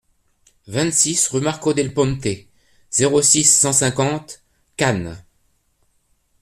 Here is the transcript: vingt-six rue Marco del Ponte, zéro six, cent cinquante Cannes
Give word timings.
vingt-six 0.65 1.27
rue 1.27 1.41
Marco 1.41 1.75
del 1.75 1.93
Ponte, 1.93 2.47
zéro 2.89 3.21
six, 3.21 3.43
cent 3.43 3.71
cinquante 3.71 4.41
Cannes 4.75 5.23